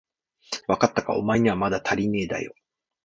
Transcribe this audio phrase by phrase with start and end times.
[0.65, 2.55] わかったか、おまえにはまだたりねえだよ。